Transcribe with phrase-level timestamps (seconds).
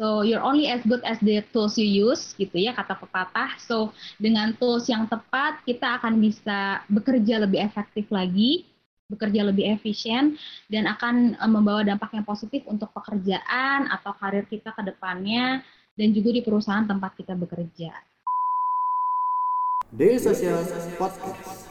[0.00, 3.60] So you're only as good as the tools you use gitu ya kata pepatah.
[3.60, 8.64] So dengan tools yang tepat kita akan bisa bekerja lebih efektif lagi,
[9.12, 10.40] bekerja lebih efisien
[10.72, 15.60] dan akan eh, membawa dampak yang positif untuk pekerjaan atau karir kita ke depannya
[16.00, 17.92] dan juga di perusahaan tempat kita bekerja.
[19.92, 20.64] Daily Social
[20.96, 21.68] Podcast.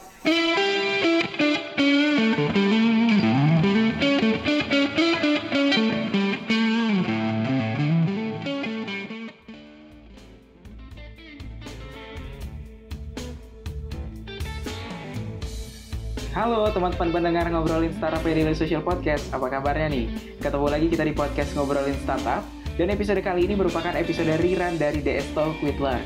[16.50, 19.30] Halo teman-teman pendengar ngobrolin startup Daily Social Podcast.
[19.30, 20.34] Apa kabarnya nih?
[20.42, 22.42] Ketemu lagi kita di podcast ngobrolin startup.
[22.74, 26.02] Dan episode kali ini merupakan episode rerun dari DS Talk with Lark.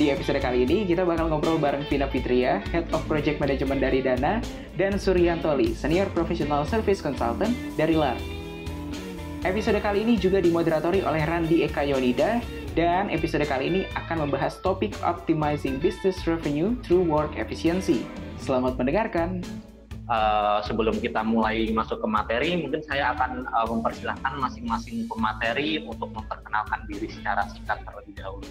[0.00, 4.00] Di episode kali ini kita bakal ngobrol bareng Vina Fitria, Head of Project Management dari
[4.00, 4.40] Dana,
[4.80, 8.24] dan Suryantoli, Senior Professional Service Consultant dari Lark.
[9.44, 12.40] Episode kali ini juga dimoderatori oleh Randi Eka Yonida,
[12.72, 18.08] dan episode kali ini akan membahas topik Optimizing Business Revenue Through Work Efficiency.
[18.40, 19.42] Selamat mendengarkan.
[20.06, 26.14] Uh, sebelum kita mulai masuk ke materi, mungkin saya akan uh, mempersilahkan masing-masing pemateri untuk
[26.14, 28.46] memperkenalkan diri secara singkat terlebih dahulu.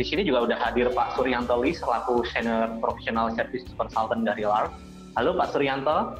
[0.00, 4.72] sini juga udah hadir Pak Suryanto Lee selaku Senior Professional Service Consultant dari LARP.
[5.20, 6.16] Halo Pak Suryanto.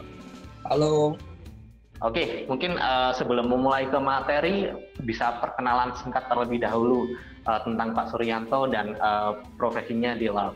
[0.69, 1.17] Halo.
[2.05, 4.69] Oke, mungkin uh, sebelum memulai ke materi,
[5.01, 7.09] bisa perkenalan singkat terlebih dahulu
[7.49, 10.53] uh, tentang Pak Suryanto dan uh, profesinya di LARP.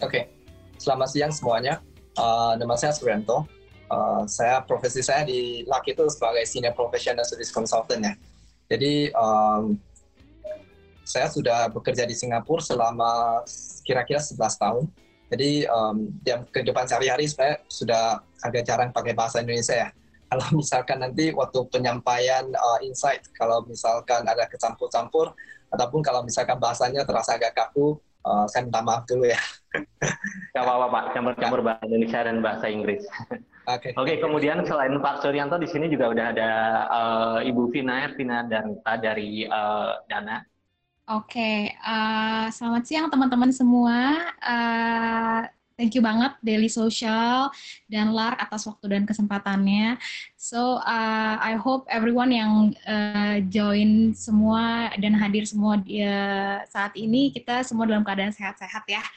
[0.00, 0.32] Oke,
[0.80, 1.84] selamat siang semuanya.
[2.18, 3.46] Uh, nama saya Suryanto.
[3.90, 8.14] Uh, saya profesi saya di LAK itu sebagai Senior Professional Service Consultant ya.
[8.70, 9.74] Jadi um,
[11.02, 13.42] saya sudah bekerja di Singapura selama
[13.82, 14.84] kira-kira 11 tahun.
[15.30, 19.90] Jadi um, di kehidupan sehari-hari saya sudah agak jarang pakai bahasa Indonesia ya.
[20.30, 25.34] Kalau misalkan nanti waktu penyampaian uh, insight, kalau misalkan ada kecampur-campur,
[25.74, 29.40] ataupun kalau misalkan bahasanya terasa agak kaku, uh, saya minta maaf dulu ya.
[30.56, 33.02] Gak apa-apa Pak, campur-campur bahasa Indonesia dan bahasa Inggris.
[33.70, 33.92] Oke.
[33.92, 33.92] Okay.
[33.94, 36.50] Oke, okay, kemudian selain Pak Suryanto di sini juga udah ada
[36.90, 40.42] uh, Ibu Vina, Vina Danta dari uh, Dana.
[41.10, 41.58] Oke, okay.
[41.82, 44.30] uh, selamat siang teman-teman semua.
[44.42, 45.42] Uh,
[45.80, 47.48] Thank you banget Daily Social
[47.88, 49.96] dan Lark atas waktu dan kesempatannya.
[50.36, 56.92] So uh, I hope everyone yang uh, join semua dan hadir semua di, uh, saat
[57.00, 59.00] ini kita semua dalam keadaan sehat-sehat ya.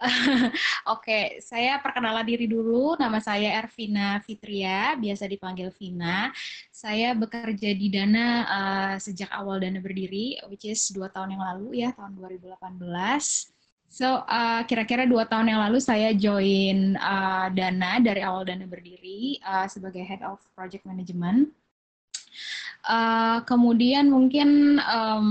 [0.00, 0.48] Oke,
[0.88, 2.96] okay, saya perkenalan diri dulu.
[2.96, 6.32] Nama saya Ervina Fitria, biasa dipanggil Vina.
[6.72, 11.84] Saya bekerja di Dana uh, sejak awal Dana berdiri, which is dua tahun yang lalu
[11.84, 13.57] ya, tahun 2018.
[13.88, 19.40] So, uh, kira-kira dua tahun yang lalu saya join uh, Dana dari awal Dana berdiri
[19.40, 21.48] uh, sebagai Head of Project Management.
[22.84, 25.28] Uh, kemudian mungkin um,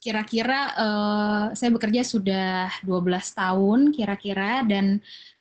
[0.00, 4.98] kira-kira uh, saya bekerja sudah 12 tahun kira-kira dan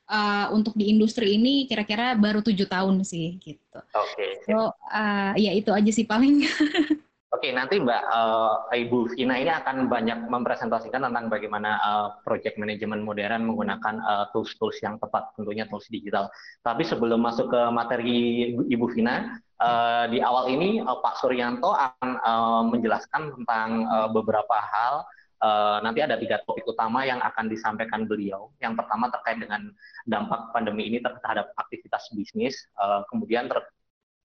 [0.10, 3.80] uh, untuk di industri ini kira-kira baru tujuh tahun sih gitu.
[3.80, 4.18] Oke.
[4.18, 4.32] Okay.
[4.50, 6.46] So uh, ya itu aja sih paling.
[7.36, 13.04] Oke, nanti Mbak uh, Ibu Vina ini akan banyak mempresentasikan tentang bagaimana uh, project management
[13.04, 16.32] modern menggunakan uh, tools-tools yang tepat, tentunya tools digital.
[16.64, 22.10] Tapi sebelum masuk ke materi Ibu Vina, uh, di awal ini uh, Pak Suryanto akan
[22.24, 25.04] uh, menjelaskan tentang uh, beberapa hal.
[25.44, 28.48] Uh, nanti ada tiga topik utama yang akan disampaikan beliau.
[28.64, 29.76] Yang pertama terkait dengan
[30.08, 33.60] dampak pandemi ini terhadap aktivitas bisnis, uh, kemudian ter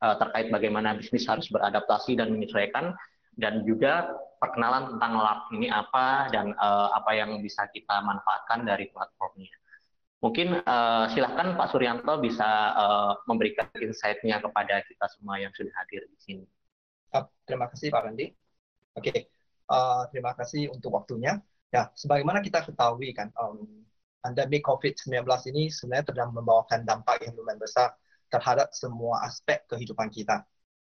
[0.00, 2.92] uh, terkait bagaimana bisnis harus beradaptasi dan menyesuaikan
[3.38, 8.88] dan juga perkenalan tentang lab ini apa dan uh, apa yang bisa kita manfaatkan dari
[8.92, 9.52] platformnya.
[10.20, 16.04] Mungkin uh, silahkan Pak Suryanto bisa uh, memberikan insight-nya kepada kita semua yang sudah hadir
[16.04, 16.44] di sini.
[17.48, 18.28] Terima kasih Pak Randi.
[18.94, 19.18] Oke, okay.
[19.72, 21.40] uh, terima kasih untuk waktunya.
[21.72, 23.64] Ya, sebagaimana kita ketahui kan, um,
[24.20, 25.24] pandemi COVID-19
[25.54, 27.96] ini sebenarnya sedang membawakan dampak yang lumayan besar
[28.30, 30.46] terhadap semua aspek kehidupan kita.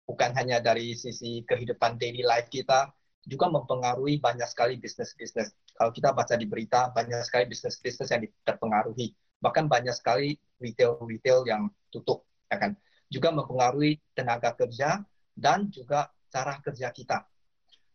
[0.08, 2.90] Bukan hanya dari sisi kehidupan daily life kita,
[3.26, 5.52] juga mempengaruhi banyak sekali bisnis-bisnis.
[5.74, 9.12] Kalau kita baca di berita, banyak sekali bisnis-bisnis yang terpengaruhi.
[9.42, 12.24] Bahkan banyak sekali retail-retail yang tutup.
[12.48, 12.72] Ya kan?
[13.10, 15.02] Juga mempengaruhi tenaga kerja
[15.34, 17.26] dan juga cara kerja kita.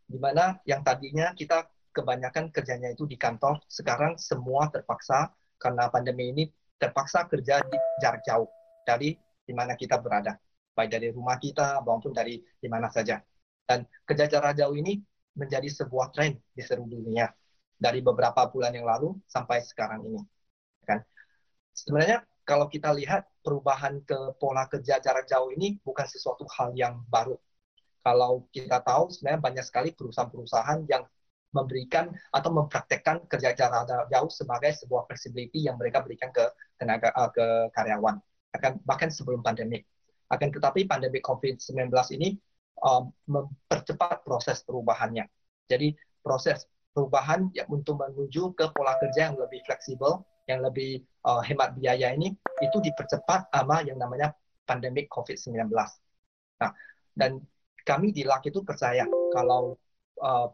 [0.05, 1.65] Di mana yang tadinya kita
[1.95, 6.43] kebanyakan kerjanya itu di kantor, sekarang semua terpaksa karena pandemi ini
[6.75, 8.51] terpaksa kerja di jarak jauh
[8.83, 9.15] dari
[9.45, 10.37] di mana kita berada,
[10.77, 13.19] baik dari rumah kita maupun dari di mana saja.
[13.65, 14.99] Dan kerja jarak jauh ini
[15.35, 17.31] menjadi sebuah tren di seluruh dunia
[17.81, 20.21] dari beberapa bulan yang lalu sampai sekarang ini.
[20.83, 21.01] Kan?
[21.71, 26.99] Sebenarnya kalau kita lihat perubahan ke pola kerja jarak jauh ini bukan sesuatu hal yang
[27.07, 27.37] baru.
[28.01, 31.05] Kalau kita tahu sebenarnya banyak sekali perusahaan-perusahaan yang
[31.51, 36.47] memberikan atau mempraktekkan kerja jarak jauh sebagai sebuah flexibility yang mereka berikan ke
[36.79, 37.45] tenaga uh, ke
[37.75, 38.17] karyawan
[38.55, 39.81] akan bahkan sebelum pandemi.
[40.31, 42.35] Akan tetapi pandemi COVID-19 ini
[42.83, 45.27] um, mempercepat proses perubahannya.
[45.67, 51.39] Jadi proses perubahan yang untuk menuju ke pola kerja yang lebih fleksibel yang lebih uh,
[51.39, 54.35] hemat biaya ini itu dipercepat sama yang namanya
[54.67, 55.71] pandemi COVID-19
[56.59, 56.71] nah
[57.15, 57.39] dan
[57.87, 59.79] kami di LAK itu percaya kalau
[60.19, 60.51] uh,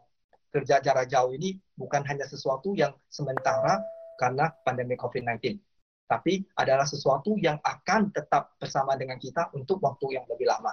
[0.54, 3.84] kerja jarak jauh ini bukan hanya sesuatu yang sementara
[4.18, 5.60] karena pandemi COVID-19,
[6.08, 10.72] tapi adalah sesuatu yang akan tetap bersama dengan kita untuk waktu yang lebih lama.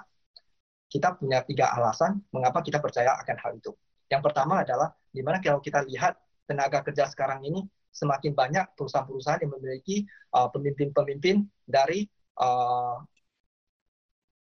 [0.88, 3.76] Kita punya tiga alasan mengapa kita percaya akan hal itu.
[4.08, 6.16] Yang pertama adalah di mana kalau kita lihat
[6.48, 12.08] tenaga kerja sekarang ini semakin banyak perusahaan-perusahaan yang memiliki uh, pemimpin-pemimpin uh, dari
[12.40, 13.04] uh,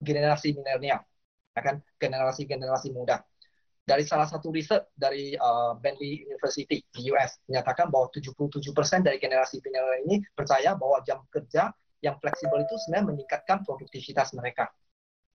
[0.02, 1.06] generasi milenial,
[1.54, 3.22] akan generasi-generasi muda
[3.90, 9.58] dari salah satu riset dari uh, Bentley University di US menyatakan bahwa 77% dari generasi
[9.58, 14.70] milenial ini percaya bahwa jam kerja yang fleksibel itu sebenarnya meningkatkan produktivitas mereka.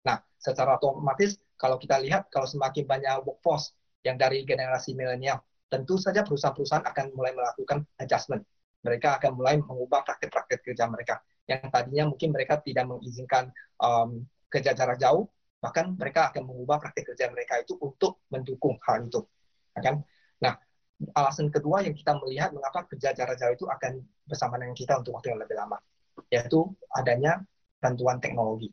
[0.07, 3.75] Nah, secara otomatis kalau kita lihat kalau semakin banyak workforce
[4.07, 8.48] yang dari generasi milenial, tentu saja perusahaan-perusahaan akan mulai melakukan adjustment.
[8.88, 14.74] Mereka akan mulai mengubah praktek-praktek kerja mereka yang tadinya mungkin mereka tidak mengizinkan um, kerja
[14.74, 15.30] jarak jauh,
[15.66, 19.26] bahkan mereka akan mengubah praktik kerja mereka itu untuk mendukung hal itu.
[19.74, 19.96] Ya kan?
[20.38, 20.62] Nah
[21.18, 25.18] alasan kedua yang kita melihat mengapa kerja jarak jauh itu akan bersama dengan kita untuk
[25.18, 25.82] waktu yang lebih lama
[26.30, 27.42] yaitu adanya
[27.82, 28.70] bantuan teknologi.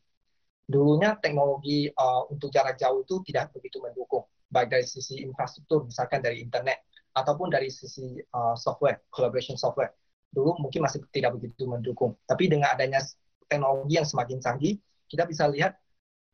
[0.69, 6.21] Dulunya teknologi uh, untuk jarak jauh itu tidak begitu mendukung baik dari sisi infrastruktur misalkan
[6.21, 6.85] dari internet
[7.17, 9.97] ataupun dari sisi uh, software collaboration software.
[10.29, 12.17] Dulu mungkin masih tidak begitu mendukung.
[12.29, 13.01] Tapi dengan adanya
[13.49, 14.77] teknologi yang semakin canggih
[15.09, 15.77] kita bisa lihat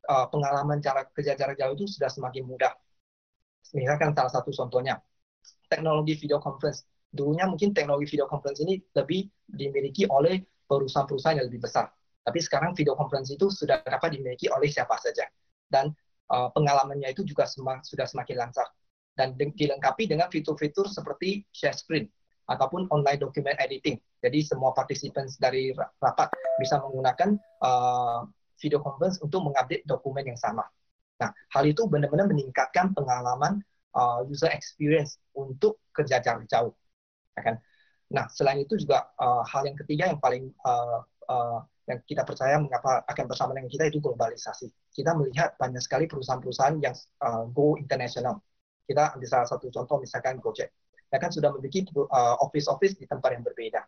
[0.09, 2.73] uh, pengalaman cara kerja jarak jauh itu sudah semakin mudah.
[3.77, 4.97] Misalkan salah satu contohnya,
[5.69, 6.89] teknologi video conference.
[7.09, 11.93] Dulunya mungkin teknologi video conference ini lebih dimiliki oleh perusahaan-perusahaan yang lebih besar.
[12.25, 15.25] Tapi sekarang video conference itu sudah dapat dimiliki oleh siapa saja.
[15.69, 15.93] Dan
[16.33, 18.69] uh, pengalamannya itu juga sem sudah semakin lancar.
[19.17, 22.07] Dan dilengkapi dengan fitur-fitur seperti share screen
[22.49, 24.01] ataupun online document editing.
[24.25, 28.25] Jadi semua participants dari rapat bisa menggunakan uh,
[28.59, 30.67] video conference untuk mengupdate dokumen yang sama.
[31.19, 33.63] Nah, hal itu benar-benar meningkatkan pengalaman
[33.95, 36.75] uh, user experience untuk kerja jarak jauh.
[37.35, 37.57] Ya kan?
[38.15, 42.61] Nah, selain itu juga uh, hal yang ketiga yang paling uh, uh, yang kita percaya
[42.61, 44.69] mengapa akan bersama dengan kita itu globalisasi.
[44.93, 46.95] Kita melihat banyak sekali perusahaan-perusahaan yang
[47.25, 48.45] uh, go international.
[48.85, 50.73] Kita ambil salah satu contoh misalkan Gojek.
[51.09, 53.81] Kan sudah memiliki uh, office-office di tempat yang berbeda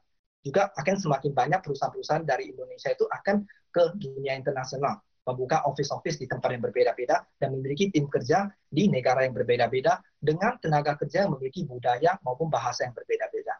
[0.50, 6.26] juga akan semakin banyak perusahaan-perusahaan dari Indonesia itu akan ke dunia internasional, membuka office-office di
[6.26, 11.38] tempat yang berbeda-beda dan memiliki tim kerja di negara yang berbeda-beda dengan tenaga kerja yang
[11.38, 13.54] memiliki budaya maupun bahasa yang berbeda-beda.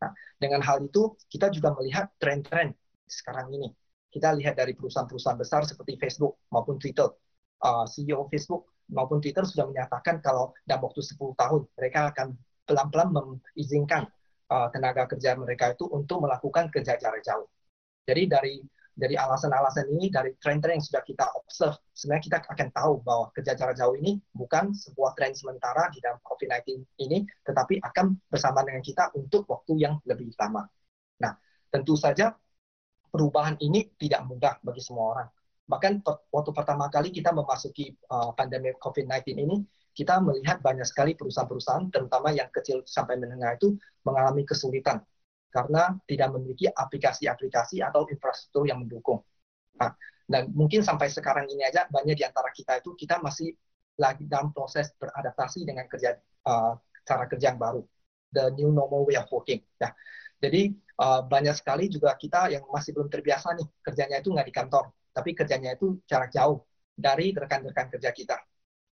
[0.00, 0.10] Nah,
[0.40, 2.72] dengan hal itu kita juga melihat tren-tren
[3.04, 3.68] sekarang ini.
[4.08, 7.12] Kita lihat dari perusahaan-perusahaan besar seperti Facebook maupun Twitter.
[7.60, 12.28] Uh, CEO Facebook maupun Twitter sudah menyatakan kalau dalam waktu 10 tahun mereka akan
[12.64, 14.08] pelan-pelan mengizinkan
[14.50, 17.48] uh, tenaga kerja mereka itu untuk melakukan kerja jarak jauh.
[18.04, 18.54] Jadi dari
[18.94, 23.58] dari alasan-alasan ini, dari tren-tren yang sudah kita observe, sebenarnya kita akan tahu bahwa kerja
[23.58, 28.78] jarak jauh ini bukan sebuah tren sementara di dalam COVID-19 ini, tetapi akan bersama dengan
[28.86, 30.62] kita untuk waktu yang lebih lama.
[31.18, 31.34] Nah,
[31.74, 32.38] tentu saja
[33.10, 35.28] perubahan ini tidak mudah bagi semua orang.
[35.66, 35.92] Bahkan
[36.30, 39.56] waktu pertama kali kita memasuki uh, pandemi COVID-19 ini,
[39.94, 44.98] kita melihat banyak sekali perusahaan-perusahaan, terutama yang kecil sampai menengah itu mengalami kesulitan
[45.54, 49.22] karena tidak memiliki aplikasi-aplikasi atau infrastruktur yang mendukung.
[49.78, 49.94] Nah,
[50.26, 53.54] dan mungkin sampai sekarang ini aja banyak di antara kita itu kita masih
[53.94, 56.18] lagi dalam proses beradaptasi dengan kerja
[56.50, 56.74] uh,
[57.06, 57.86] cara kerja yang baru,
[58.34, 59.62] the new normal way of working.
[59.78, 59.94] Ya.
[60.42, 64.54] Jadi uh, banyak sekali juga kita yang masih belum terbiasa nih kerjanya itu nggak di
[64.58, 66.66] kantor, tapi kerjanya itu jarak jauh
[66.98, 68.42] dari rekan-rekan kerja kita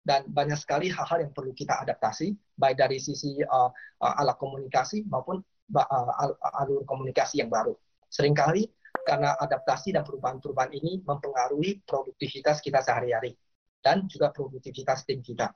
[0.00, 5.04] dan banyak sekali hal-hal yang perlu kita adaptasi baik dari sisi uh, uh, alat komunikasi
[5.04, 5.44] maupun
[5.76, 7.76] uh, alur komunikasi yang baru.
[8.08, 8.64] Seringkali
[9.04, 13.36] karena adaptasi dan perubahan-perubahan ini mempengaruhi produktivitas kita sehari-hari
[13.80, 15.52] dan juga produktivitas tim kita.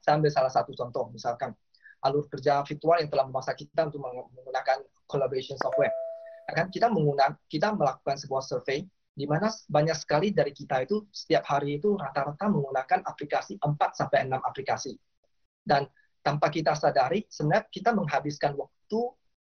[0.00, 1.52] Saya ambil salah satu contoh, misalkan
[2.04, 5.92] alur kerja virtual yang telah memaksa kita untuk menggunakan collaboration software.
[6.48, 11.82] Kita menggunakan kita melakukan sebuah survei di mana banyak sekali dari kita itu setiap hari
[11.82, 14.94] itu rata-rata menggunakan aplikasi 4 sampai 6 aplikasi.
[15.58, 15.90] Dan
[16.22, 19.00] tanpa kita sadari, sebenarnya kita menghabiskan waktu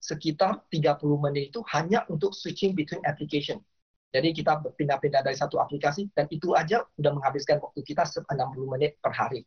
[0.01, 3.61] sekitar 30 menit itu hanya untuk switching between application.
[4.09, 8.25] Jadi kita berpindah-pindah dari satu aplikasi dan itu aja udah menghabiskan waktu kita 60
[8.73, 9.45] menit per hari.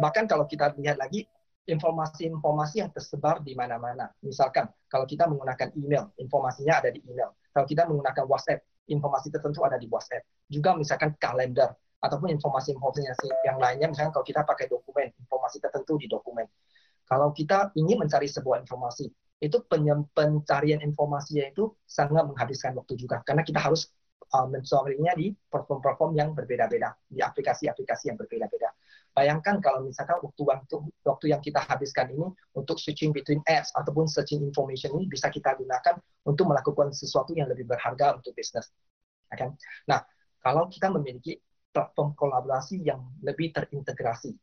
[0.00, 1.28] Bahkan kalau kita lihat lagi
[1.68, 4.08] informasi-informasi yang tersebar di mana-mana.
[4.24, 7.36] Misalkan kalau kita menggunakan email, informasinya ada di email.
[7.56, 10.28] Kalau kita menggunakan WhatsApp, informasi tertentu ada di WhatsApp.
[10.44, 11.72] Juga misalkan kalender
[12.04, 16.44] ataupun informasi-informasi yang lainnya, misalkan kalau kita pakai dokumen, informasi tertentu di dokumen.
[17.08, 19.08] Kalau kita ingin mencari sebuah informasi,
[19.40, 19.56] itu
[20.12, 23.88] pencarian informasinya itu sangat menghabiskan waktu juga karena kita harus
[24.32, 28.68] uh, mencarinya di platform-platform yang berbeda-beda, di aplikasi-aplikasi yang berbeda-beda.
[29.16, 34.04] Bayangkan kalau misalkan waktu waktu waktu yang kita habiskan ini untuk switching between apps ataupun
[34.04, 35.96] searching information ini bisa kita gunakan
[36.28, 38.68] untuk melakukan sesuatu yang lebih berharga untuk bisnis.
[39.32, 39.50] Ya kan?
[39.88, 40.04] Nah,
[40.44, 41.40] kalau kita memiliki
[41.72, 44.36] platform kolaborasi yang lebih terintegrasi,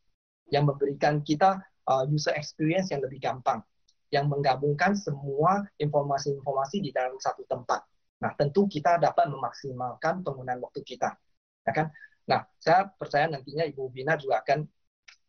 [0.50, 3.62] yang memberikan kita uh, user experience yang lebih gampang,
[4.10, 7.86] yang menggabungkan semua informasi-informasi di dalam satu tempat.
[8.26, 11.14] Nah, tentu kita dapat memaksimalkan penggunaan waktu kita.
[11.62, 11.94] Ya kan?
[12.30, 14.64] Nah, saya percaya nantinya Ibu Bina juga akan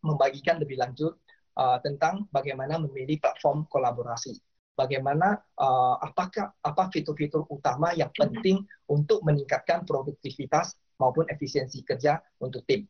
[0.04, 1.18] membagikan lebih lanjut
[1.58, 4.38] uh, tentang bagaimana memilih platform kolaborasi.
[4.74, 12.66] Bagaimana uh, apakah apa fitur-fitur utama yang penting untuk meningkatkan produktivitas maupun efisiensi kerja untuk
[12.66, 12.82] tim.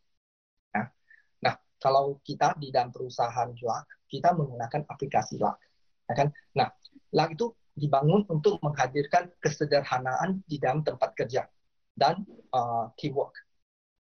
[0.73, 0.88] Nah,
[1.44, 5.61] nah kalau kita di dalam perusahaan Luck, kita menggunakan aplikasi Luck.
[6.08, 6.28] Ya kan?
[6.56, 6.73] Nah,
[7.12, 7.46] Luck itu
[7.76, 11.44] dibangun untuk menghadirkan kesederhanaan di dalam tempat kerja
[11.92, 12.25] dan
[12.56, 13.44] uh, teamwork?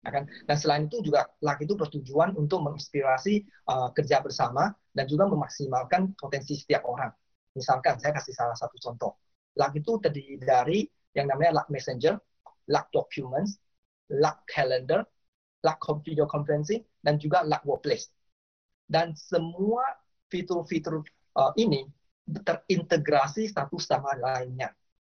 [0.04, 6.12] Dan selain itu juga LAK itu bertujuan untuk menginspirasi uh, kerja bersama dan juga memaksimalkan
[6.14, 7.10] potensi setiap orang.
[7.56, 9.16] Misalkan saya kasih salah satu contoh.
[9.56, 10.78] LAK itu terdiri dari
[11.14, 12.14] yang namanya LAK Messenger,
[12.68, 13.56] LAK Documents,
[14.10, 15.00] LAK Calendar,
[15.64, 18.10] LAK Video Conferencing, dan juga LAK Workplace.
[18.84, 19.82] Dan semua
[20.28, 21.00] fitur-fitur
[21.38, 21.88] uh, ini
[22.28, 24.72] terintegrasi satu sama lainnya.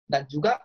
[0.08, 0.56] Dan juga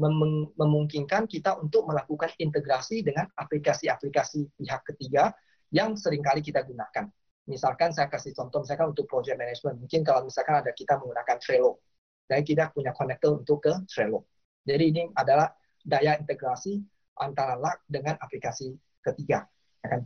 [0.00, 5.36] mem memungkinkan kita untuk melakukan integrasi dengan aplikasi-aplikasi pihak ketiga
[5.68, 7.08] yang sering kali kita gunakan.
[7.44, 11.82] Misalkan saya kasih contoh, misalkan untuk project management, mungkin kalau misalkan ada kita menggunakan Trello,
[12.30, 14.24] dan kita punya connector untuk ke Trello.
[14.62, 15.50] Jadi ini adalah
[15.82, 16.78] daya integrasi
[17.18, 18.72] antara LAK dengan aplikasi
[19.02, 19.44] ketiga.
[19.82, 20.00] Ya kan?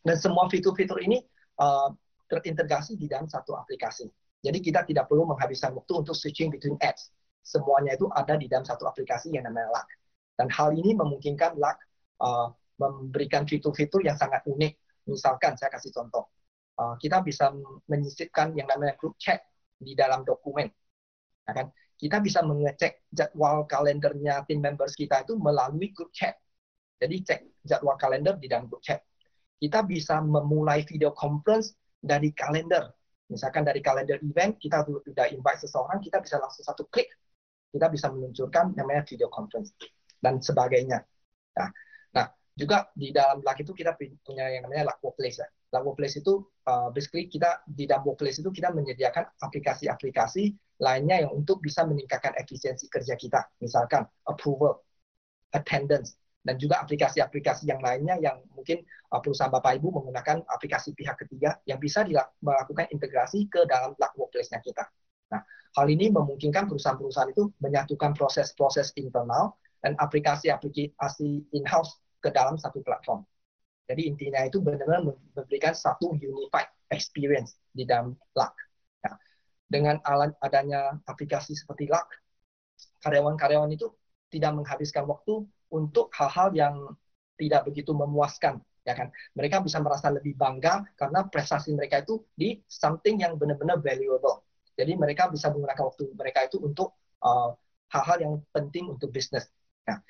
[0.00, 1.20] Dan semua fitur-fitur ini
[1.60, 1.92] uh,
[2.32, 4.08] terintegrasi di dalam satu aplikasi.
[4.40, 8.64] Jadi kita tidak perlu menghabiskan waktu untuk switching between apps semuanya itu ada di dalam
[8.64, 9.88] satu aplikasi yang namanya Luck.
[10.36, 11.76] Dan hal ini memungkinkan Luck
[12.22, 12.48] uh,
[12.80, 15.04] memberikan fitur-fitur yang sangat unik.
[15.08, 16.28] Misalkan saya kasih contoh,
[16.80, 17.52] uh, kita bisa
[17.90, 19.44] menyisipkan yang namanya group chat
[19.76, 20.68] di dalam dokumen.
[21.44, 21.66] Ya kan?
[22.00, 26.40] Kita bisa mengecek jadwal kalendernya tim members kita itu melalui group chat.
[26.96, 29.04] Jadi cek jadwal kalender di dalam group chat.
[29.60, 32.88] Kita bisa memulai video conference dari kalender.
[33.28, 37.12] Misalkan dari kalender event, kita sudah invite seseorang, kita bisa langsung satu klik
[37.70, 39.74] kita bisa meluncurkan namanya video conference
[40.20, 41.00] dan sebagainya.
[41.56, 41.68] Nah,
[42.12, 43.96] nah juga di dalam LAK itu kita
[44.26, 45.38] punya yang namanya LAK Workplace.
[45.40, 45.48] Ya.
[45.70, 46.34] LAK Workplace itu
[46.66, 52.34] uh, basically kita di dalam Workplace itu kita menyediakan aplikasi-aplikasi lainnya yang untuk bisa meningkatkan
[52.36, 53.46] efisiensi kerja kita.
[53.62, 54.82] Misalkan approval,
[55.54, 58.80] attendance, dan juga aplikasi-aplikasi yang lainnya yang mungkin
[59.12, 62.02] uh, perusahaan Bapak Ibu menggunakan aplikasi pihak ketiga yang bisa
[62.40, 64.88] melakukan integrasi ke dalam LAK Workplace-nya kita.
[65.30, 65.40] Nah,
[65.78, 73.24] hal ini memungkinkan perusahaan-perusahaan itu menyatukan proses-proses internal dan aplikasi-aplikasi in-house ke dalam satu platform.
[73.90, 75.02] Jadi intinya itu benar-benar
[75.34, 78.54] memberikan satu unified experience di dalam Luck.
[79.02, 79.14] Nah,
[79.66, 82.06] dengan alat adanya aplikasi seperti Luck,
[83.02, 83.90] karyawan-karyawan itu
[84.30, 85.42] tidak menghabiskan waktu
[85.74, 86.74] untuk hal-hal yang
[87.34, 92.56] tidak begitu memuaskan ya kan mereka bisa merasa lebih bangga karena prestasi mereka itu di
[92.64, 94.40] something yang benar-benar valuable
[94.80, 97.52] jadi mereka bisa menggunakan waktu mereka itu untuk uh,
[97.92, 99.52] hal-hal uh, yang penting untuk bisnis.
[99.84, 100.00] Nah,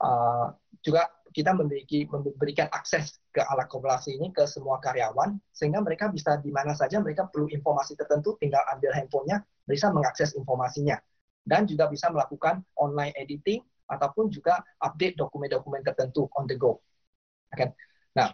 [0.00, 0.46] uh,
[0.80, 6.38] juga kita memiliki memberikan akses ke alat kolaborasi ini ke semua karyawan sehingga mereka bisa
[6.38, 10.94] di mana saja mereka perlu informasi tertentu tinggal ambil handphonenya bisa mengakses informasinya
[11.42, 16.80] dan juga bisa melakukan online editing ataupun juga update dokumen-dokumen tertentu on the go.
[17.52, 17.74] Okay.
[18.16, 18.32] Nah,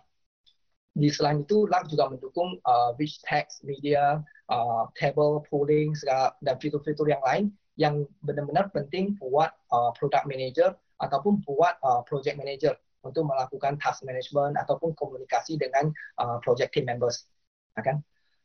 [0.95, 6.59] di selain itu, LARC juga mendukung uh, rich text, media, uh, table, polling, segala, dan
[6.59, 7.45] fitur-fitur yang lain
[7.79, 14.05] yang benar-benar penting buat uh, product manager ataupun buat uh, project manager untuk melakukan task
[14.05, 15.89] management ataupun komunikasi dengan
[16.21, 17.25] uh, project team members.
[17.79, 17.97] Ya kan?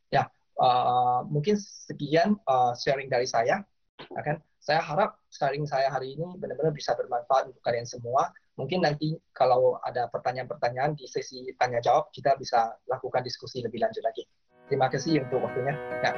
[0.08, 0.24] Ya,
[0.56, 3.60] uh, mungkin sekian uh, sharing dari saya.
[4.00, 4.40] Ya kan?
[4.56, 9.76] Saya harap sharing saya hari ini benar-benar bisa bermanfaat untuk kalian semua mungkin nanti kalau
[9.84, 14.24] ada pertanyaan-pertanyaan di sesi tanya jawab kita bisa lakukan diskusi lebih lanjut lagi.
[14.66, 15.78] Terima kasih untuk waktunya.
[16.02, 16.12] Ya.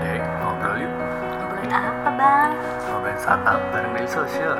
[0.00, 0.92] Dek, ngobrol yuk.
[0.96, 2.56] Ngobrolin apa, gimana?
[2.88, 4.56] Ngobrolin startup bareng dari sosial.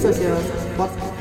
[0.00, 0.38] Social
[0.80, 1.13] Podcast.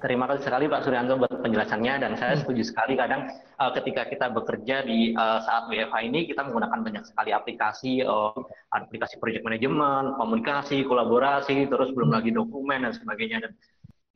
[0.00, 3.28] Terima kasih sekali Pak Suryanto buat penjelasannya dan saya setuju sekali kadang
[3.60, 8.32] uh, ketika kita bekerja di uh, saat WFH ini kita menggunakan banyak sekali aplikasi uh,
[8.72, 13.52] aplikasi project management, komunikasi, kolaborasi, terus belum lagi dokumen dan sebagainya dan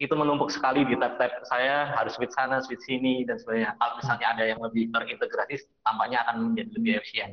[0.01, 3.77] itu menumpuk sekali di tab-tab saya harus switch sana, switch sini dan sebagainya.
[3.77, 7.31] Kalau misalnya ada yang lebih terintegrasi tampaknya akan menjadi lebih efisien.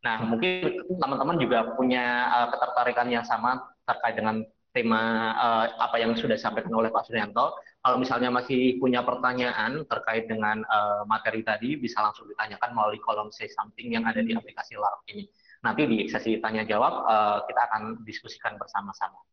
[0.00, 4.40] Nah, mungkin teman-teman juga punya uh, ketertarikan yang sama terkait dengan
[4.72, 7.52] tema uh, apa yang sudah disampaikan oleh Pak Suryanto.
[7.80, 13.32] Kalau misalnya masih punya pertanyaan terkait dengan uh, materi tadi, bisa langsung ditanyakan melalui kolom
[13.32, 15.24] say something yang ada di aplikasi LARP ini.
[15.64, 19.24] Nanti di sesi tanya jawab uh, kita akan diskusikan bersama-sama.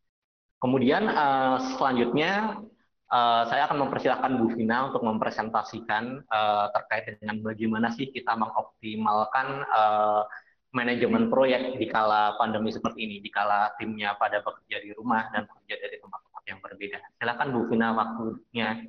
[0.63, 2.63] Kemudian uh, selanjutnya
[3.11, 9.67] uh, saya akan mempersilahkan Bu Vina untuk mempresentasikan uh, terkait dengan bagaimana sih kita mengoptimalkan
[9.75, 10.23] uh,
[10.71, 15.47] manajemen proyek di kala pandemi seperti ini, di kala timnya pada bekerja di rumah dan
[15.47, 16.97] bekerja dari tempat-tempat yang berbeda.
[17.19, 18.81] Silakan Bu Vina waktunya.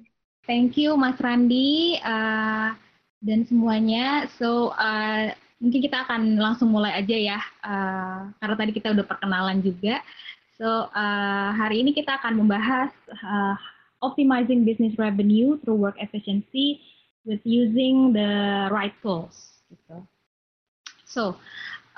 [0.46, 2.72] Thank you Mas Randi uh,
[3.20, 4.30] dan semuanya.
[4.38, 9.60] So uh, mungkin kita akan langsung mulai aja ya, uh, karena tadi kita udah perkenalan
[9.60, 10.00] juga.
[10.56, 13.54] So uh, hari ini kita akan membahas uh,
[14.00, 16.82] optimizing business revenue through work efficiency
[17.26, 19.60] with using the right tools.
[19.68, 19.98] Gitu.
[21.08, 21.36] So,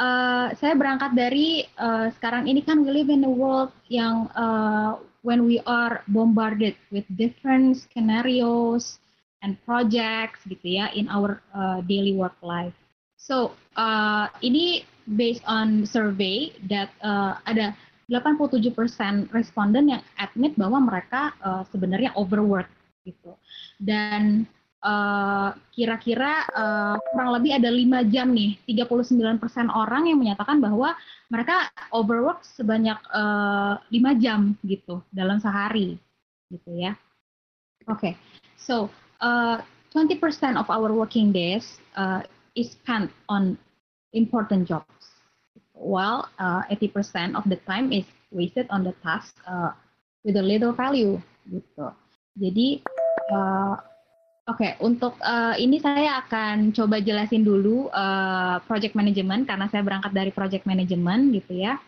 [0.01, 4.99] uh, saya berangkat dari uh, sekarang ini kan we live in a world yang uh,
[5.23, 8.99] when we are bombarded with different scenarios
[9.41, 12.77] and projects gitu ya in our uh, daily work life.
[13.21, 17.77] So, uh, ini based on survey that uh, ada
[18.11, 22.67] 87% responden yang admit bahwa mereka uh, sebenarnya overwork
[23.07, 23.37] gitu.
[23.79, 24.45] Dan
[24.81, 30.97] Eh, kira-kira uh, kurang lebih ada 5 jam nih, 39% orang yang menyatakan bahwa
[31.29, 36.01] mereka overwork sebanyak uh, eh, 5 jam gitu dalam sehari
[36.49, 36.97] gitu ya.
[37.93, 38.13] Oke, okay.
[38.57, 38.89] so
[39.21, 39.61] uh,
[39.93, 40.17] 20%
[40.57, 42.25] of our working days uh,
[42.57, 43.61] is spent on
[44.17, 45.13] important jobs,
[45.77, 49.77] while uh, 80% of the time is wasted on the task uh,
[50.25, 51.21] with a little value
[51.53, 51.93] gitu.
[52.41, 52.81] Jadi
[53.29, 53.90] uh,
[54.51, 59.87] Oke, okay, untuk uh, ini saya akan coba jelasin dulu uh, project management karena saya
[59.87, 61.79] berangkat dari project management gitu ya.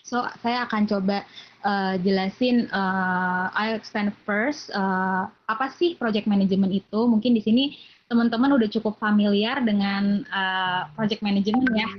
[0.00, 1.28] So saya akan coba
[1.60, 7.00] uh, jelasin uh, I explain first uh, apa sih project management itu.
[7.04, 7.76] Mungkin di sini
[8.08, 11.90] teman-teman udah cukup familiar dengan uh, project management ya.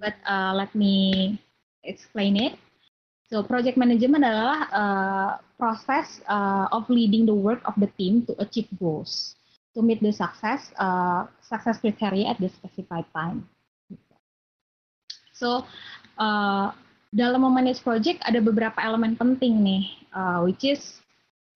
[0.00, 1.36] But uh, let me
[1.84, 2.56] explain it.
[3.28, 5.30] So project management adalah uh,
[5.60, 9.36] proses uh, of leading the work of the team to achieve goals,
[9.76, 13.44] to meet the success uh, success criteria at the specified time.
[15.36, 15.68] So
[16.16, 16.72] uh,
[17.12, 19.84] dalam memanage project ada beberapa elemen penting nih,
[20.16, 21.04] uh, which is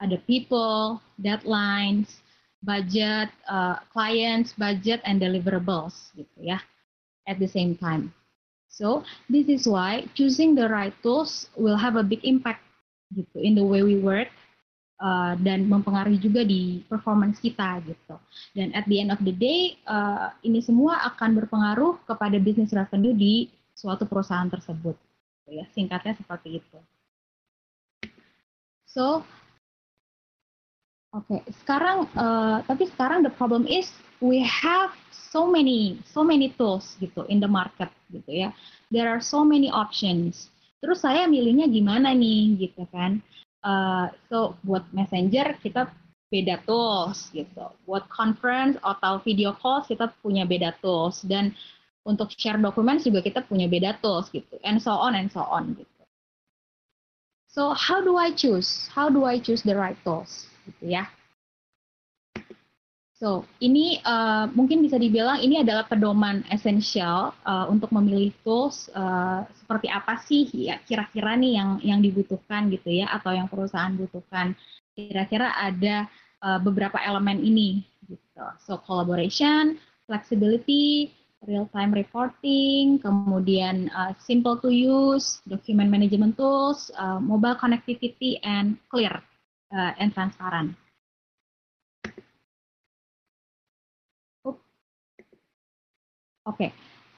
[0.04, 2.20] ada people, deadlines,
[2.64, 6.58] budget, uh, clients, budget, and deliverables gitu ya,
[7.24, 8.12] at the same time.
[8.72, 12.66] So this is why choosing the right tools will have a big impact
[13.12, 14.32] gitu in the way we work
[15.02, 18.16] uh, dan mempengaruhi juga di performance kita gitu.
[18.56, 23.12] Dan at the end of the day uh, ini semua akan berpengaruh kepada business revenue
[23.16, 24.94] di suatu perusahaan tersebut.
[25.44, 26.78] Gitu ya, singkatnya seperti itu.
[28.86, 29.26] So
[31.14, 31.40] Oke, okay.
[31.62, 33.86] sekarang uh, tapi sekarang the problem is
[34.18, 38.50] we have so many so many tools gitu in the market gitu ya.
[38.90, 40.50] There are so many options.
[40.84, 43.24] Terus saya milihnya gimana nih gitu kan?
[43.64, 45.88] Uh, so buat messenger kita
[46.28, 47.72] beda tools gitu.
[47.88, 51.56] Buat conference atau video call kita punya beda tools dan
[52.04, 54.60] untuk share documents juga kita punya beda tools gitu.
[54.60, 55.88] And so on and so on gitu.
[57.48, 58.92] So how do I choose?
[58.92, 60.52] How do I choose the right tools?
[60.64, 61.08] gitu ya.
[63.24, 69.48] So, ini uh, mungkin bisa dibilang ini adalah pedoman esensial uh, untuk memilih tools uh,
[69.56, 74.52] seperti apa sih ya kira-kira nih yang yang dibutuhkan gitu ya atau yang perusahaan butuhkan.
[74.92, 76.04] Kira-kira ada
[76.44, 78.44] uh, beberapa elemen ini gitu.
[78.60, 81.16] So, collaboration, flexibility,
[81.48, 89.16] real-time reporting, kemudian uh, simple to use, document management tools, uh, mobile connectivity, and clear
[89.72, 90.76] uh, and transparan.
[94.44, 94.60] Oke,
[96.46, 96.70] okay.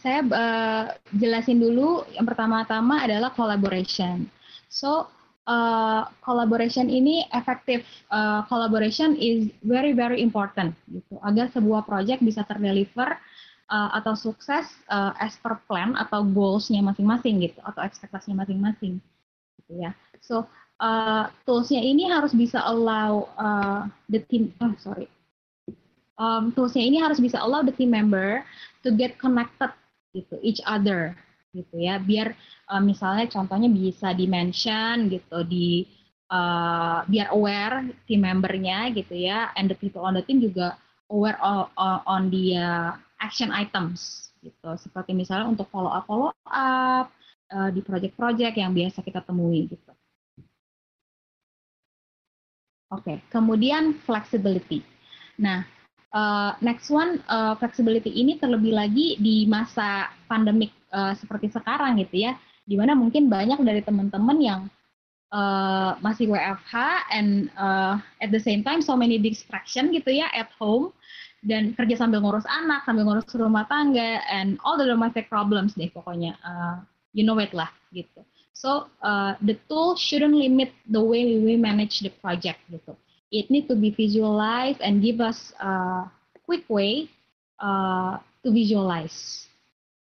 [0.02, 0.84] saya uh,
[1.18, 2.06] jelasin dulu.
[2.14, 4.30] Yang pertama-tama adalah collaboration.
[4.70, 5.10] So,
[5.46, 12.42] uh, collaboration ini efektif uh, collaboration is very very important gitu agar sebuah project bisa
[12.44, 13.16] terdeliver
[13.70, 18.98] uh, atau sukses uh, as per plan atau goalsnya masing-masing gitu atau ekspektasinya masing-masing
[19.62, 20.44] gitu ya so
[20.82, 25.06] uh, toolsnya ini harus bisa allow uh, the team oh sorry
[26.20, 28.44] um, toolsnya ini harus bisa allow the team member
[28.84, 29.72] to get connected
[30.12, 31.16] gitu each other
[31.52, 32.36] gitu ya biar
[32.68, 35.88] uh, misalnya contohnya bisa di mention gitu di
[36.28, 40.76] uh, biar aware team membernya gitu ya and the people on the team juga
[41.08, 41.68] aware on,
[42.04, 47.08] on the uh, action items gitu seperti misalnya untuk follow up follow up
[47.52, 49.92] uh, di project-project yang biasa kita temui gitu.
[52.86, 53.16] Oke, okay.
[53.34, 54.86] kemudian flexibility.
[55.42, 55.66] Nah,
[56.16, 62.24] uh, next one uh, flexibility ini terlebih lagi di masa pandemik uh, seperti sekarang gitu
[62.24, 64.60] ya, di mana mungkin banyak dari teman-teman yang
[65.30, 66.74] uh, masih WFH
[67.12, 70.96] and uh, at the same time so many distraction gitu ya at home
[71.46, 75.92] dan kerja sambil ngurus anak, sambil ngurus rumah tangga and all the domestic problems deh
[75.92, 76.34] pokoknya.
[76.42, 76.80] Uh,
[77.14, 78.24] you know it lah gitu.
[78.56, 82.96] So uh, the tool shouldn't limit the way we manage the project gitu.
[83.30, 86.06] It need to be visualized and give us a
[86.46, 87.10] quick way
[87.58, 89.48] uh, to visualize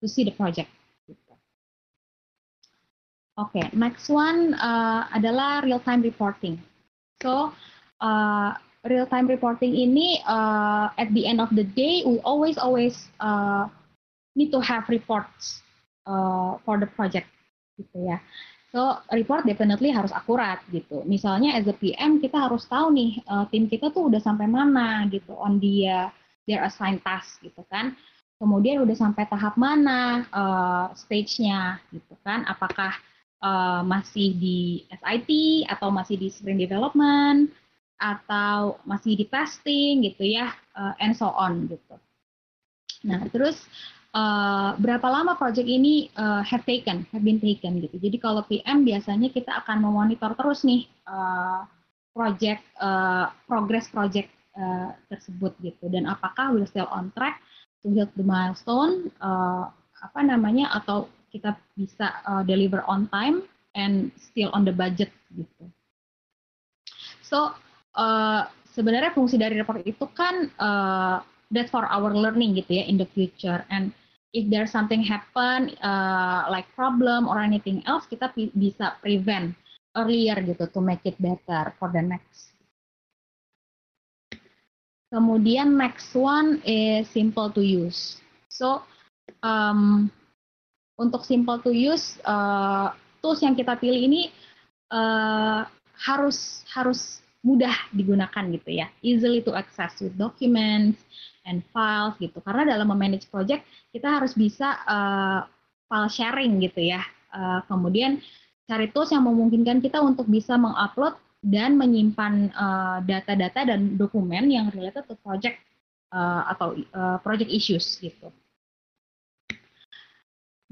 [0.02, 0.68] to see the project.
[3.34, 6.62] Okay, next one uh, adalah real time reporting.
[7.18, 7.50] So
[7.98, 8.54] uh,
[8.87, 13.66] real time reporting ini uh, at the end of the day we always always uh,
[14.38, 15.64] need to have reports
[16.06, 17.26] uh, for the project
[17.74, 18.22] gitu ya.
[18.74, 21.06] So report definitely harus akurat gitu.
[21.06, 25.06] Misalnya as a PM kita harus tahu nih uh, tim kita tuh udah sampai mana
[25.14, 26.10] gitu on dia
[26.42, 27.94] their assigned task gitu kan.
[28.42, 32.42] Kemudian udah sampai tahap mana uh, stage-nya gitu kan.
[32.50, 32.98] Apakah
[33.46, 35.30] uh, masih di SIT
[35.70, 37.54] atau masih di sprint development
[37.94, 41.94] atau masih di testing gitu ya uh, and so on gitu.
[43.06, 43.70] Nah, terus
[44.14, 47.98] uh, berapa lama project ini uh, have taken, have been taken gitu.
[47.98, 51.66] Jadi kalau PM biasanya kita akan memonitor terus nih uh,
[52.14, 57.42] project uh, progress project uh, tersebut gitu dan apakah we're still on track
[57.83, 59.66] to hit the milestone uh,
[59.98, 63.42] apa namanya atau kita bisa uh, deliver on time
[63.74, 65.66] and still on the budget gitu.
[67.27, 67.50] So
[67.98, 71.18] uh, sebenarnya fungsi dari report itu kan uh,
[71.50, 73.90] that for our learning gitu ya in the future and
[74.35, 79.55] if there's something happen uh, like problem or anything else kita bisa prevent
[79.94, 82.51] earlier gitu to make it better for the next.
[85.14, 88.18] Kemudian next one is simple to use.
[88.51, 88.83] So
[89.47, 90.11] um,
[90.99, 92.90] untuk simple to use uh,
[93.23, 94.35] tools yang kita pilih ini
[94.90, 95.62] uh,
[95.94, 101.04] harus harus mudah digunakan gitu ya, easily to access with documents,
[101.44, 102.40] and files gitu.
[102.40, 105.44] Karena dalam memanage project kita harus bisa uh,
[105.87, 107.04] file sharing gitu ya.
[107.30, 108.18] Uh, kemudian
[108.64, 114.48] cari tools yang memungkinkan kita untuk bisa mengupload dan menyimpan uh, data-data uh, dan dokumen
[114.48, 115.61] yang related to project
[116.16, 118.33] uh, atau uh, project issues gitu.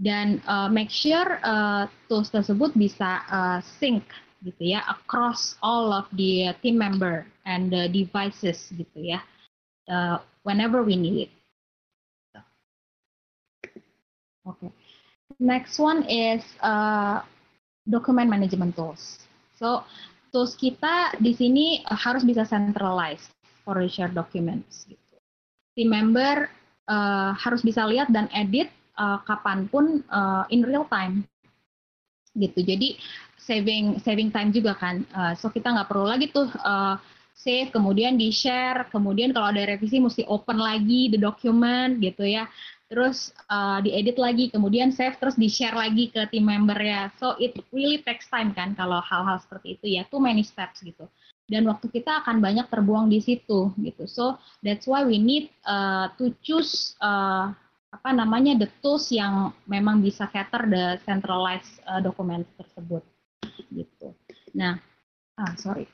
[0.03, 4.03] Dan uh, make sure uh, tools tersebut bisa uh, sync
[4.43, 9.21] gitu ya across all of the team member and the devices gitu ya.
[9.87, 11.33] Uh, whenever we need it.
[14.43, 14.71] Okay.
[15.39, 17.23] Next one is uh,
[17.87, 19.23] document management tools.
[19.59, 19.87] So
[20.35, 23.31] tools kita di sini harus bisa centralized
[23.63, 24.87] for share documents.
[24.87, 25.17] Gitu.
[25.79, 26.51] Team member
[26.91, 31.27] uh, harus bisa lihat dan edit uh, kapan pun uh, in real time.
[32.33, 32.65] Gitu.
[32.65, 32.97] Jadi
[33.37, 35.05] saving saving time juga kan.
[35.13, 36.97] Uh, so kita nggak perlu lagi tuh uh,
[37.43, 42.47] save, kemudian di share, kemudian kalau ada revisi mesti open lagi the document gitu ya.
[42.93, 47.09] Terus uh, diedit lagi, kemudian save, terus di share lagi ke tim member ya.
[47.17, 51.09] So it really takes time kan kalau hal-hal seperti itu ya, too many steps gitu.
[51.49, 54.05] Dan waktu kita akan banyak terbuang di situ gitu.
[54.07, 57.57] So that's why we need uh, to choose uh,
[57.93, 63.05] apa namanya the tools yang memang bisa cater the centralized uh, document tersebut
[63.69, 64.17] gitu.
[64.57, 64.81] Nah,
[65.37, 65.85] ah sorry.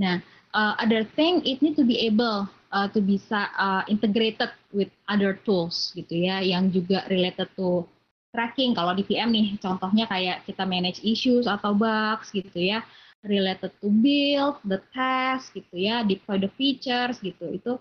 [0.00, 0.24] Nah,
[0.56, 5.36] uh, other thing it need to be able uh, to bisa uh, integrated with other
[5.44, 7.84] tools gitu ya yang juga related to
[8.32, 12.84] tracking kalau di PM nih contohnya kayak kita manage issues atau bugs gitu ya
[13.24, 17.72] related to build the test gitu ya deploy the features gitu itu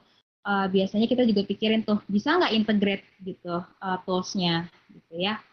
[0.47, 5.43] uh, biasanya kita juga pikirin tuh bisa nggak integrate gitu uh, toolsnya gitu ya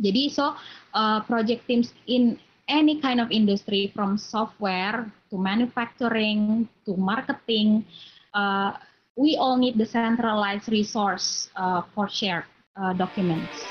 [0.00, 0.56] jadi so
[0.96, 7.84] uh, project teams in any kind of industry from software to manufacturing to marketing,
[8.32, 8.78] uh,
[9.18, 12.46] we all need the centralized resource uh, for shared
[12.78, 13.66] uh, documents.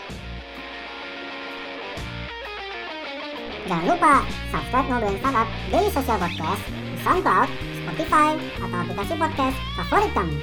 [3.66, 4.14] Jangan lupa
[4.50, 7.50] subscribe Ngobrolin Startup Daily Social Podcast di SoundCloud,
[7.90, 10.38] Spotify, atau aplikasi podcast favorit kamu.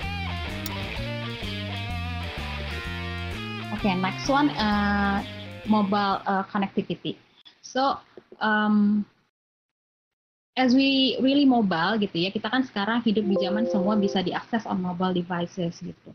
[3.78, 5.22] Okay, next one, uh,
[5.70, 7.14] mobile uh, connectivity.
[7.62, 8.02] So,
[8.42, 9.06] um,
[10.58, 14.66] as we really mobile gitu ya, kita kan sekarang hidup di zaman semua bisa diakses
[14.66, 16.10] on mobile devices gitu.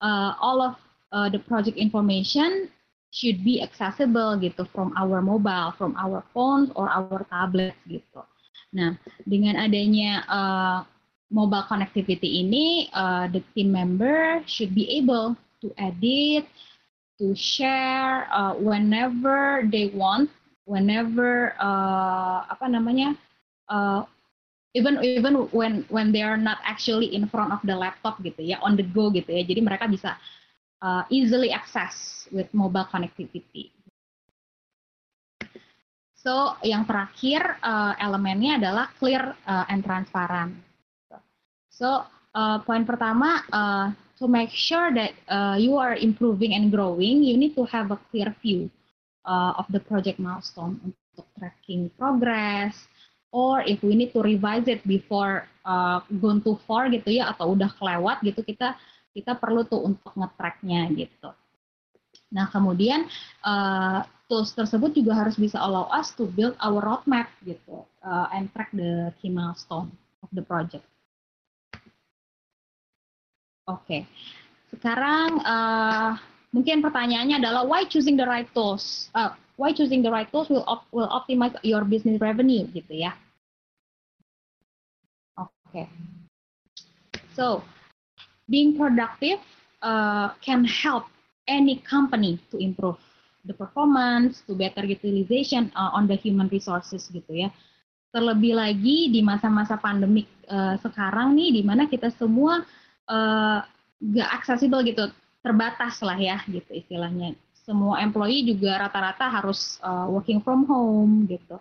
[0.00, 0.80] Uh, all of
[1.12, 2.72] uh, the project information
[3.12, 8.24] should be accessible gitu from our mobile, from our phones or our tablet gitu.
[8.72, 8.96] Nah,
[9.28, 10.78] dengan adanya uh,
[11.28, 16.48] mobile connectivity ini, uh, the team member should be able to edit,
[17.20, 20.32] to share uh, whenever they want,
[20.64, 23.12] whenever uh, apa namanya,
[23.68, 24.08] uh,
[24.72, 28.56] even even when when they are not actually in front of the laptop gitu ya,
[28.64, 29.44] on the go gitu ya.
[29.44, 30.16] Jadi mereka bisa
[30.80, 33.68] uh, easily access with mobile connectivity.
[36.22, 40.54] So yang terakhir uh, elemennya adalah clear uh, and transparent.
[41.66, 43.90] So uh, poin pertama uh,
[44.22, 47.98] to make sure that uh, you are improving and growing, you need to have a
[48.14, 48.70] clear view
[49.26, 52.86] uh, of the project milestone untuk tracking progress,
[53.34, 57.58] or if we need to revise it before uh, gone too far gitu ya, atau
[57.58, 58.78] udah kelewat gitu, kita
[59.10, 61.34] kita perlu tuh untuk nge-tracknya gitu.
[62.32, 63.06] Nah kemudian
[63.44, 68.48] uh, tools tersebut juga harus bisa allow us to build our roadmap gitu uh, and
[68.56, 69.92] track the key milestone
[70.24, 70.88] of the project.
[73.68, 74.00] Oke, okay.
[74.74, 76.18] sekarang uh,
[76.50, 79.12] mungkin pertanyaannya adalah why choosing the right tools?
[79.14, 83.14] Uh, why choosing the right tools will op will optimize your business revenue gitu ya?
[85.38, 85.86] Oke, okay.
[87.38, 87.62] so
[88.50, 89.38] being productive
[89.78, 91.06] uh, can help
[91.52, 92.96] any company to improve
[93.44, 97.52] the performance, to better utilization uh, on the human resources gitu ya.
[98.12, 102.64] Terlebih lagi di masa-masa pandemik uh, sekarang nih, di mana kita semua
[103.08, 103.60] uh,
[104.00, 105.12] gak aksesibel gitu,
[105.42, 107.36] terbatas lah ya gitu istilahnya.
[107.62, 111.58] Semua employee juga rata-rata harus uh, working from home gitu.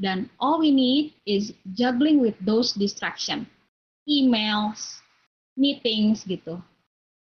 [0.00, 3.44] Dan all we need is juggling with those distraction,
[4.08, 5.04] emails,
[5.58, 6.56] meetings gitu.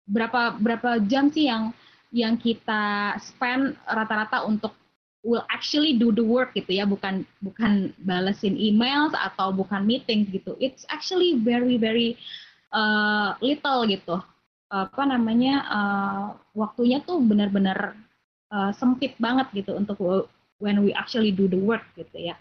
[0.07, 1.75] Berapa berapa jam sih yang
[2.09, 4.73] yang kita spend rata-rata untuk
[5.21, 10.55] will actually do the work gitu ya, bukan bukan balesin emails atau bukan meetings gitu.
[10.57, 12.15] It's actually very very
[12.73, 14.17] uh, little gitu
[14.69, 17.97] apa namanya uh, waktunya tuh benar-benar
[18.53, 19.97] uh, sempit banget gitu untuk
[20.61, 22.37] when we actually do the work gitu ya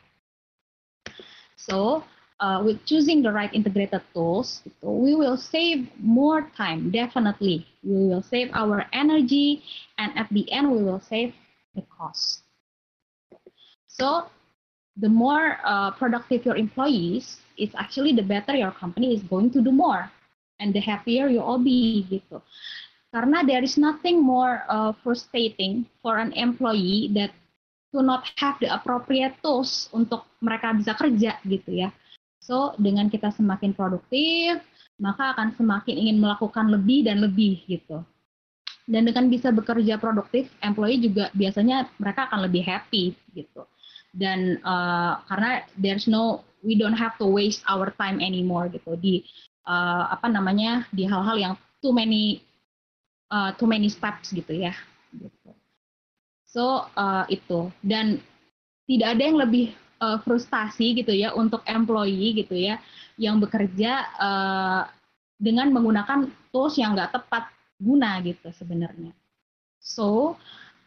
[1.57, 2.05] so
[2.41, 8.23] uh, with choosing the right integrated tools we will save more time definitely we will
[8.23, 9.63] save our energy
[9.99, 11.35] and at the end we will save
[11.75, 12.43] the cost
[13.87, 14.27] so
[14.97, 19.61] the more uh, productive your employees it's actually the better your company is going to
[19.61, 20.11] do more
[20.61, 22.43] and the happier you all be gitu.
[23.09, 27.33] Karena there is nothing more uh, frustrating for an employee that
[27.95, 31.89] to not have the appropriate tools untuk mereka bisa kerja gitu ya.
[32.49, 34.65] So dengan kita semakin produktif,
[34.97, 38.01] maka akan semakin ingin melakukan lebih dan lebih gitu.
[38.89, 43.69] Dan dengan bisa bekerja produktif, employee juga biasanya mereka akan lebih happy gitu.
[44.17, 49.29] Dan uh, karena there's no we don't have to waste our time anymore gitu di
[49.69, 52.43] uh, apa namanya di hal-hal yang too many
[53.31, 54.75] uh, too many steps gitu ya
[55.15, 55.55] gitu.
[56.49, 58.19] so uh, itu dan
[58.89, 62.81] tidak ada yang lebih uh, frustasi gitu ya untuk employee gitu ya
[63.19, 64.83] yang bekerja uh,
[65.39, 69.15] dengan menggunakan tools yang nggak tepat guna gitu sebenarnya
[69.79, 70.35] so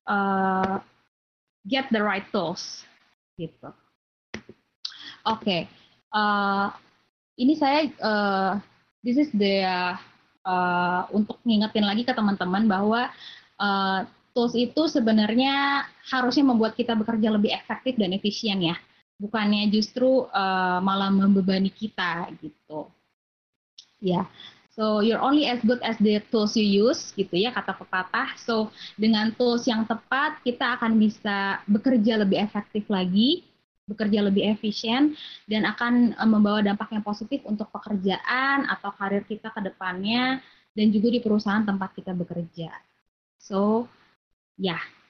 [0.08, 0.80] uh,
[1.68, 2.84] get the right tools
[3.40, 3.72] gitu
[5.24, 5.68] oke okay.
[6.12, 6.72] uh,
[7.40, 8.52] ini saya uh,
[9.02, 9.64] this is the
[10.46, 13.10] uh, untuk ngingetin lagi ke teman-teman bahwa
[13.62, 14.00] uh,
[14.32, 18.76] tools itu sebenarnya harusnya membuat kita bekerja lebih efektif dan efisien ya,
[19.22, 22.90] bukannya justru uh, malah membebani kita gitu.
[24.02, 24.26] Ya, yeah.
[24.74, 28.34] so you're only as good as the tools you use gitu ya kata pepatah.
[28.42, 33.46] So dengan tools yang tepat kita akan bisa bekerja lebih efektif lagi
[33.92, 35.20] bekerja lebih efisien
[35.52, 40.40] dan akan eh, membawa dampak yang positif untuk pekerjaan atau karir kita ke depannya
[40.72, 42.72] dan juga di perusahaan tempat kita bekerja.
[43.36, 43.92] So,
[44.56, 44.80] ya.
[44.80, 45.01] Yeah.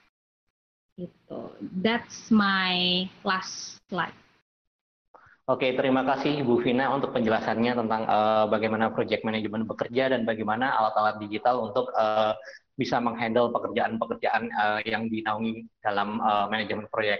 [1.02, 1.40] Gitu.
[1.82, 4.14] That's my last slide.
[5.50, 10.70] Oke, terima kasih Bu Vina untuk penjelasannya tentang uh, bagaimana project management bekerja dan bagaimana
[10.78, 12.30] alat-alat digital untuk uh,
[12.78, 17.18] bisa menghandle pekerjaan-pekerjaan uh, yang dinaungi dalam uh, manajemen proyek.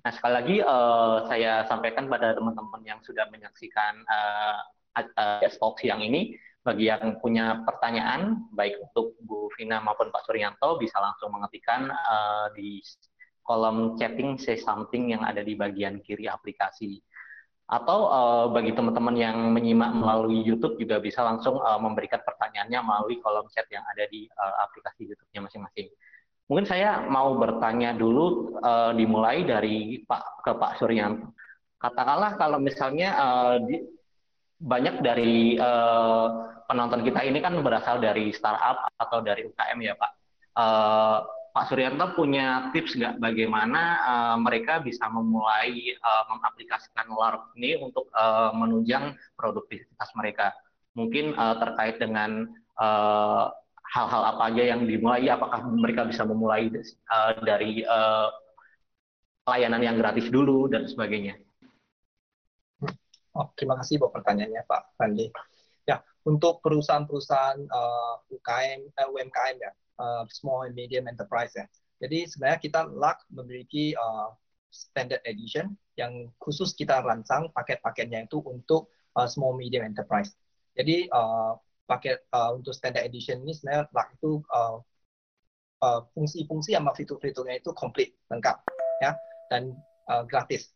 [0.00, 4.64] Nah, sekali lagi uh, saya sampaikan pada teman-teman yang sudah menyaksikan uh,
[4.96, 10.80] uh, Talk siang ini, bagi yang punya pertanyaan, baik untuk Bu Vina maupun Pak Suryanto,
[10.80, 12.80] bisa langsung mengetikkan uh, di
[13.48, 17.00] kolom chatting say something yang ada di bagian kiri aplikasi.
[17.68, 23.16] Atau uh, bagi teman-teman yang menyimak melalui YouTube juga bisa langsung uh, memberikan pertanyaannya melalui
[23.24, 25.88] kolom chat yang ada di uh, aplikasi YouTube-nya masing-masing.
[26.48, 31.32] Mungkin saya mau bertanya dulu uh, dimulai dari Pak ke Pak Suryanto.
[31.76, 33.84] Katakanlah kalau misalnya uh, di,
[34.58, 40.12] banyak dari uh, penonton kita ini kan berasal dari startup atau dari UKM ya Pak.
[40.56, 41.18] Uh,
[41.58, 48.06] Pak Suryanto punya tips nggak bagaimana uh, mereka bisa memulai uh, mengaplikasikan LARP ini untuk
[48.14, 50.54] uh, menunjang produktivitas mereka?
[50.94, 52.46] Mungkin uh, terkait dengan
[53.90, 56.70] hal-hal uh, apa aja yang dimulai, apakah mereka bisa memulai
[57.10, 58.30] uh, dari uh,
[59.50, 61.42] layanan yang gratis dulu dan sebagainya?
[63.34, 65.26] Oh, terima kasih buat pertanyaannya Pak Randi.
[65.90, 71.66] Ya, untuk perusahaan-perusahaan uh, UKM, uh, UMKM ya, uh, small and medium enterprise ya.
[71.98, 74.30] Jadi sebenarnya kita LAK memiliki uh,
[74.70, 80.34] standard edition yang khusus kita rancang paket-paketnya itu untuk uh, small medium enterprise.
[80.78, 81.58] Jadi uh,
[81.90, 84.78] paket uh, untuk standard edition ini sebenarnya LAK itu uh,
[85.82, 88.62] uh, fungsi-fungsi sama fitur-fiturnya itu komplit lengkap
[89.02, 89.18] ya
[89.50, 89.74] dan
[90.06, 90.70] uh, gratis.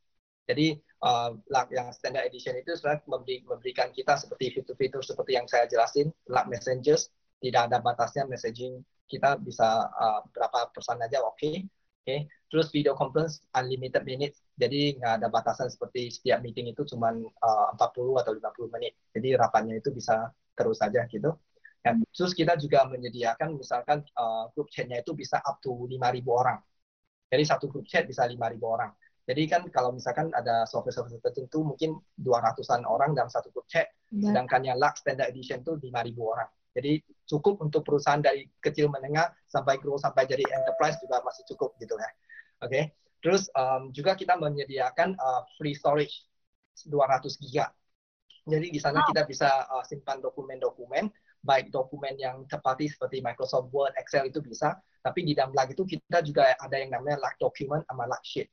[0.50, 0.74] Jadi
[1.06, 1.38] uh,
[1.70, 6.50] yang standard edition itu sebenarnya memberi, memberikan kita seperti fitur-fitur seperti yang saya jelasin, LAK
[6.50, 8.82] messengers, tidak ada batasnya messaging
[9.12, 11.54] kita bisa uh, berapa persen aja oke okay.
[11.60, 12.18] oke okay.
[12.48, 17.68] terus video conference unlimited minutes jadi nggak ada batasan seperti setiap meeting itu cuma uh,
[17.76, 21.36] 40 atau 50 menit jadi rapatnya itu bisa terus saja gitu
[21.84, 26.00] dan terus kita juga menyediakan misalkan uh, grup chatnya itu bisa up to 5.000
[26.32, 26.58] orang
[27.28, 28.90] jadi satu grup chat bisa 5.000 orang
[29.22, 34.34] jadi kan kalau misalkan ada software-software tertentu mungkin 200-an orang dalam satu grup chat, ya.
[34.34, 36.50] sedangkan yang Lux Standard Edition itu 5.000 orang.
[36.74, 36.92] Jadi
[37.32, 41.96] cukup untuk perusahaan dari kecil menengah sampai grow sampai jadi enterprise juga masih cukup gitu
[41.96, 42.10] ya.
[42.60, 42.68] Oke.
[42.68, 42.84] Okay?
[43.22, 46.26] Terus um, juga kita menyediakan uh, free storage
[46.84, 47.70] 200 giga.
[48.42, 51.06] Jadi di sana kita bisa uh, simpan dokumen-dokumen,
[51.46, 55.86] baik dokumen yang tepati seperti Microsoft Word, Excel itu bisa, tapi di dalam lag itu
[55.86, 58.50] kita juga ada yang namanya lag document sama lag sheet.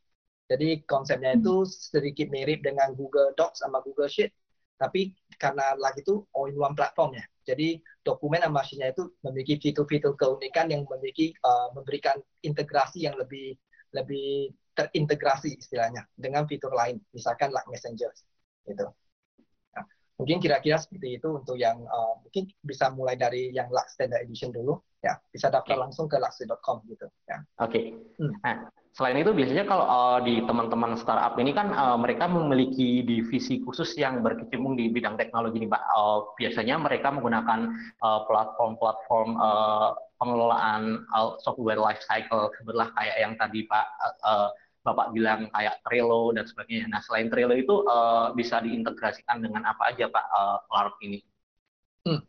[0.50, 4.34] Jadi konsepnya itu sedikit mirip dengan Google Docs sama Google Sheet,
[4.80, 7.26] tapi karena lag itu all in one platform ya.
[7.44, 13.60] Jadi dokumen dan mesinnya itu memiliki fitur-fitur keunikan yang memiliki uh, memberikan integrasi yang lebih
[13.92, 18.08] lebih terintegrasi istilahnya dengan fitur lain, misalkan like Messenger
[18.64, 18.88] gitu.
[20.20, 24.52] Mungkin kira-kira seperti itu untuk yang uh, mungkin bisa mulai dari yang Lux Standard Edition
[24.52, 25.84] dulu, ya bisa daftar okay.
[25.88, 27.08] langsung ke luxy.com gitu.
[27.24, 27.40] Ya.
[27.64, 27.72] Oke.
[27.72, 27.84] Okay.
[28.20, 28.36] Hmm.
[28.44, 28.58] Nah,
[28.90, 33.94] Selain itu biasanya kalau uh, di teman-teman startup ini kan uh, mereka memiliki divisi khusus
[33.96, 35.84] yang berkecimpung di bidang teknologi nih Pak.
[35.94, 37.70] Uh, biasanya mereka menggunakan
[38.02, 43.88] platform-platform uh, pengelolaan uh, software life cycle sebelah kayak yang tadi Pak
[44.26, 44.50] uh,
[44.80, 46.88] Bapak bilang kayak Trello dan sebagainya.
[46.88, 51.20] Nah selain Trello itu uh, bisa diintegrasikan dengan apa aja Pak uh, LARP ini?
[52.08, 52.24] Hmm.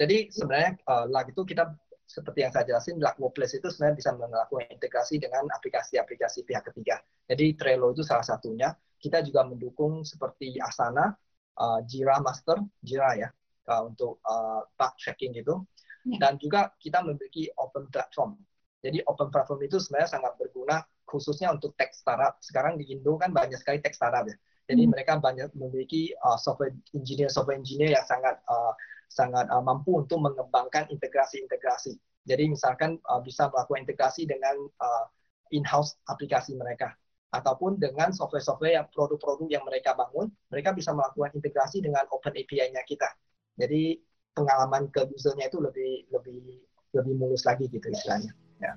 [0.00, 1.68] Jadi sebenarnya uh, LARP itu kita
[2.12, 7.00] seperti yang saya jelasin, Black Workplace itu sebenarnya bisa melakukan integrasi dengan aplikasi-aplikasi pihak ketiga.
[7.24, 8.76] Jadi Trello itu salah satunya.
[9.00, 11.10] Kita juga mendukung seperti Asana,
[11.58, 13.28] uh, Jira Master, Jira ya,
[13.72, 15.64] uh, untuk uh, bug tracking gitu.
[16.04, 16.28] Ya.
[16.28, 18.36] Dan juga kita memiliki open platform.
[18.82, 22.40] Jadi open platform itu sebenarnya sangat berguna khususnya untuk tech startup.
[22.40, 24.36] Sekarang di Indo kan banyak sekali tech startup ya.
[24.72, 24.90] Jadi hmm.
[24.96, 28.72] mereka banyak memiliki uh, software engineer software engineer yang sangat uh,
[29.12, 32.00] sangat uh, mampu untuk mengembangkan integrasi-integrasi.
[32.24, 35.04] Jadi misalkan uh, bisa melakukan integrasi dengan uh,
[35.52, 36.96] in-house aplikasi mereka
[37.32, 42.84] ataupun dengan software-software yang produk-produk yang mereka bangun, mereka bisa melakukan integrasi dengan open API-nya
[42.84, 43.08] kita.
[43.56, 43.96] Jadi
[44.36, 46.60] pengalaman ke usernya itu lebih lebih
[46.92, 48.32] lebih mulus lagi gitu istilahnya.
[48.60, 48.76] Ya.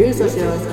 [0.00, 0.69] Daily Social Podcast.